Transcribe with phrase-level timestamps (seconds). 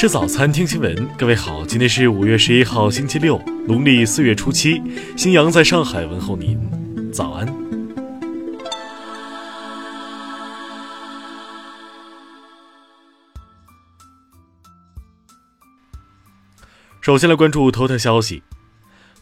[0.00, 1.08] 吃早餐，听新闻。
[1.18, 4.82] 各位好，今天是五月十一号，星期六，农历四月初七。
[5.14, 6.58] 新阳在上海问候您，
[7.12, 7.46] 早安。
[17.02, 18.42] 首先来关注头条消息。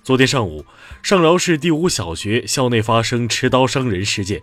[0.04, 0.64] 昨天上午，
[1.02, 4.40] 上饶市第五小学校内发生持刀伤人事件。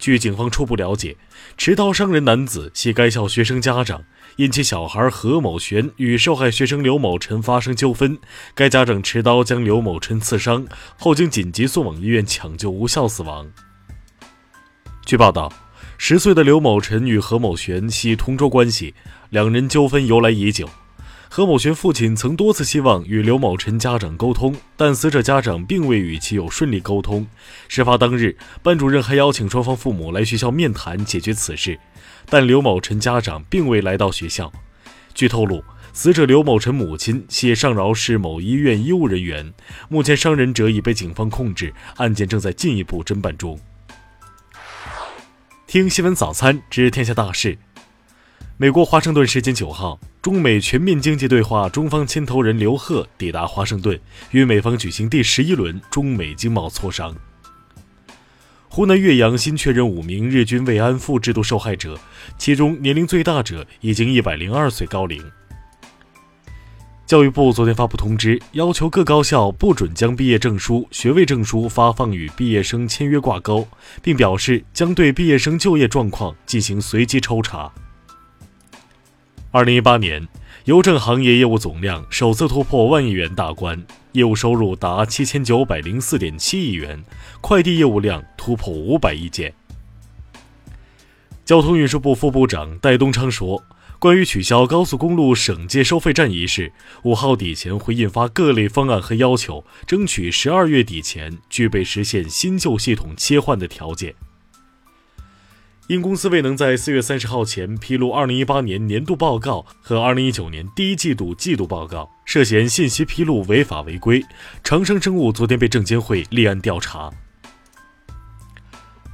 [0.00, 1.14] 据警方初步了解，
[1.58, 4.02] 持刀伤人男子系该校学生家长。
[4.36, 8.18] 因其小孩何某璇与受害学生刘某晨发生纠纷，
[8.54, 10.66] 该家长持刀将刘某晨刺伤，
[10.98, 13.46] 后经紧急送往医院抢救无效死亡。
[15.04, 15.52] 据报道，
[15.98, 18.94] 十岁的刘某晨与何某璇系同桌关系，
[19.28, 20.66] 两人纠纷由来已久。
[21.32, 27.24] 何某璇父亲曾多次希望与刘某晨家长沟通，但死者家长并未与其有顺利沟通。
[27.68, 31.78] 事发当日，班主任还邀请双方父母来学校面谈解决此事。
[32.26, 34.52] 但刘某晨家长并未来到学校。
[35.14, 39.54] 据透露，死者刘某晨母亲系上饶市某医院医务人员。
[39.88, 43.56] 目前伤人者已被警方控制，案件正在进一步侦办中。
[45.68, 47.56] 听新闻早餐知天下大事。
[48.60, 53.98] 美国华盛顿时间九号，中美全面经济对话中方牵头人刘鹤抵达华盛顿，
[54.32, 57.16] 与美方举行第十一轮中美经贸磋商。
[58.68, 61.98] 湖南岳阳新确认五名日军慰安妇制度受害者，
[62.36, 65.24] 其中年龄最大者已经一百零二岁高龄。
[67.06, 73.66] 教育部昨天发布通知，要求各高校不准将毕业证书、学位证书发放与毕业生签约挂钩，
[74.02, 77.72] 并表示将对毕业生就业状况进行随机抽查。
[79.50, 80.26] 二零一八年。
[80.66, 87.02] 邮政行业业务总量首次突破万亿元大关，业务收入达七千九百零四点七亿元，
[87.40, 89.54] 快递业务量突破五百亿件。
[91.46, 93.64] 交通运输部副部长戴东昌说
[93.98, 96.72] ：“关于取消高速公路省界收费站一事，
[97.04, 104.14] 五号底前会印发各类方案和要求，争取十二月底前具备实现新旧系统切换的条件。”
[105.90, 114.24] 因公司未能在四月三十号前披露二零一八年年度报告和二零一九年第一季度季度报告，涉嫌信息披露违法违规，
[114.62, 117.10] 长生生物昨天被证监会立案调查。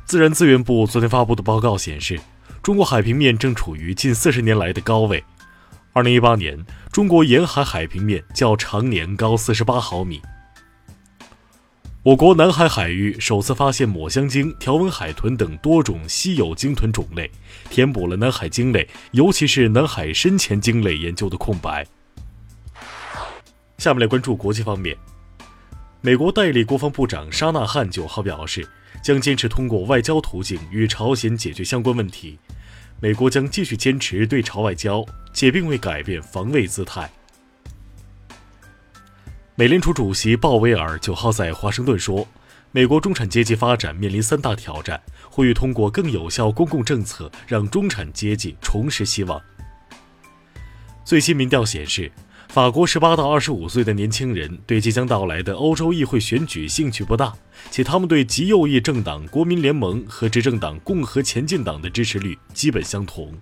[0.04, 2.20] 自然资源部昨天发布的报告显示，
[2.62, 5.24] 中国海平面正处于近四十年来的高位。
[5.94, 6.62] 二零一八年，
[6.92, 10.20] 中国沿海海平面较常年高四十八毫米。
[12.06, 17.28] 我国南海海域首次发现抹香鲸、条纹海豚等多种稀有鲸豚种类，
[17.68, 21.84] 填补了南海鲸类，尤其是南海深潜鲸类研究的空白。
[23.78, 24.96] 下面来关注国际方面，
[26.00, 28.64] 美国代理国防部长沙纳汉九号表示，
[29.02, 32.38] 将坚持通过外交途径与朝鲜解决相关问题。
[33.00, 37.10] 美国将继续坚持对朝外交，且并未改变防卫姿态。
[39.58, 42.28] 美联储主席鲍威尔九号在华盛顿说
[42.72, 45.00] ：“美国中产阶级发展面临三大挑战，
[45.30, 49.40] 呼吁通过更有效公共政策让中产阶级重拾希望。”
[51.06, 52.12] 最新民调显示，
[52.48, 57.32] 法国十八到二十五岁的年轻人对即将到来的欧洲议会选举兴趣不大，
[57.70, 63.32] 且他们对极右翼政党国民联盟和执政党共和前进党的支持率基本相同。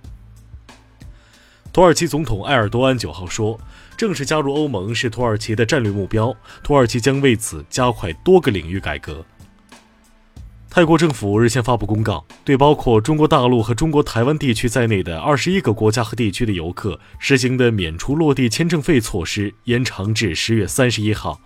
[1.74, 3.60] 土耳其总统埃尔多安九号说。
[3.96, 9.24] 正式加入欧盟是土耳其的战略目标，土耳其将为此加快多个领域改革。
[10.68, 21.40] 泰国政府日前发布公告，对包括中国大陆和中国台湾地区在内的二十一个国家和地区的游客实行的免除落地签证费措施延长至十月三十一号。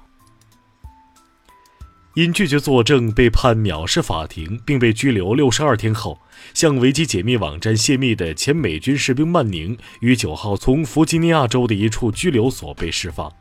[2.19, 6.19] 因拒绝作证被判藐视法庭，并被拘留六十二天后，
[6.53, 13.33] 向维基解密网站泄密的前美军士兵曼宁于九号从弗吉尼亚州的一处拘留所被释放。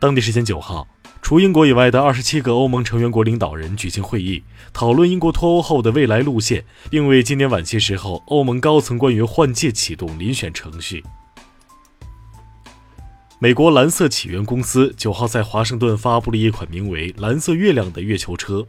[0.00, 0.88] 当地时间九号，
[1.22, 4.42] 除英国以外的二十七个欧盟成员国领导人举行会议，
[4.72, 11.04] 讨论英国脱欧后的未来路线，并为今年晚些时候欧盟高层官员换届启动遴选程序。
[13.40, 18.66] 美国蓝色起源公司九号在华盛顿发布了一款名为“蓝色月亮”的月球车。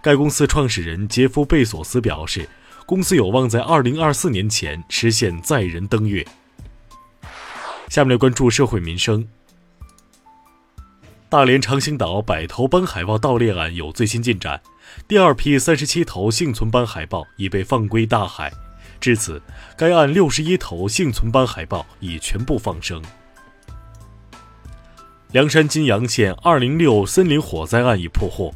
[0.00, 2.48] 该公司创始人杰夫·贝索斯表示，
[2.86, 6.26] 公司有望在2024年前实现载人登月。
[7.90, 9.28] 下面来关注社会民生。
[11.28, 14.62] 大连长兴岛百头斑海豹盗猎案有最新进展，
[15.06, 18.50] 第二批37头幸存斑海豹已被放归大海。
[18.98, 19.42] 至此，
[19.76, 23.02] 该案61头幸存斑海豹已全部放生。
[25.32, 28.50] 凉山金阳县二零六森林火灾案已破获，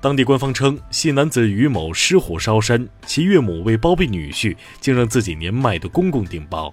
[0.00, 6.72] 当地官方称系男子于某失火烧山，其岳母为包庇女婿，竟让自己年迈的公公顶包。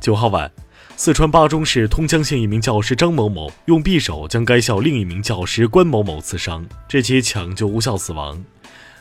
[0.00, 0.48] 九号晚，
[0.96, 8.40] 四川巴中市通江县一名教师张某某用匕首将该校另一名教师关某某刺伤，致其抢救无效死亡。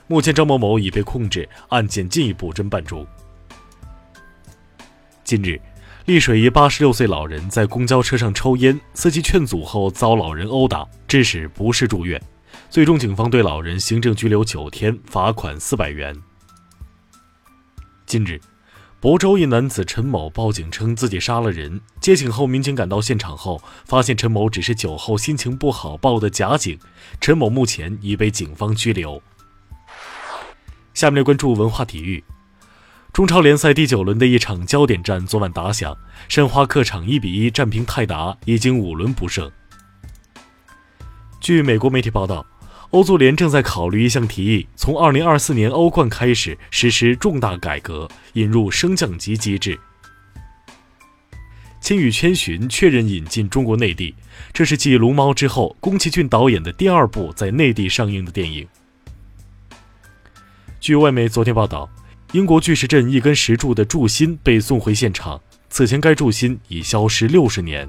[0.08, 3.06] 目前，张某某已被控制，案件进一步侦办中。
[5.24, 5.62] 近日，
[6.06, 12.22] 丽水一八十六岁老人在公交车上抽烟，司机劝阻后遭老人殴打，致使不适住院。
[12.70, 16.16] 最终，警方对老人行政拘留九天，罚款四百元。
[18.06, 18.40] 近日，
[19.02, 26.78] 亳州一男子陈某报警称自己杀了人，接警后，民警赶到现场后，发现陈某只是酒后心情不好报的假警。
[27.20, 29.20] 陈某目前已被警方拘留。
[30.94, 32.24] 下面来关注文化体育。
[33.16, 35.98] 中超联赛第九轮的一场焦点战昨晚打响，
[36.28, 39.50] 申花客场一比一战平泰达，已经五轮不胜。
[41.40, 42.46] 据美国媒体报道，
[42.90, 49.80] 欧足联正在考虑一项提议，从二零二四年欧冠开始实施重大改革，引入升降级机制。
[51.80, 54.14] 千与千寻确认引进中国内地，
[54.52, 58.68] 这是继《龙猫》之后，宫崎骏导演的第二部在内地上映的电影。
[60.82, 61.90] 据外媒昨天报道，
[62.36, 65.40] 英国巨石阵一根石柱的柱心被送回现场，
[65.70, 67.88] 此前该柱心已消失六十年。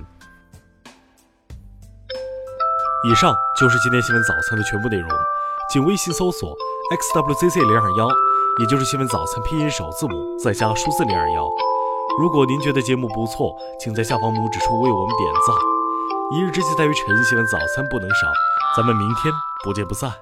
[3.11, 5.11] 以上就是今天新闻早餐的全部内容，
[5.73, 6.57] 请微信搜索
[6.93, 8.09] xwzc 零二幺，
[8.61, 11.49] 也就是新闻早餐拼音首字母再加数字零二幺。
[12.21, 15.57] 如果您觉得节目不错，请在下方拇指处为我们点赞。
[16.37, 18.29] 一日之计在于晨，新闻早餐不能少，
[18.77, 19.35] 咱们明天
[19.65, 20.13] 不见不散。